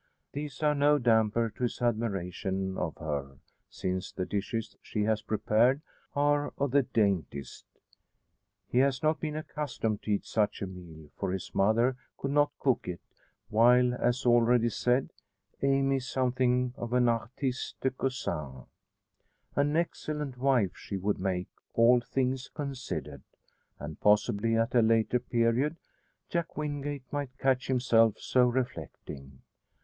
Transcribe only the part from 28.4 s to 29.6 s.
reflecting.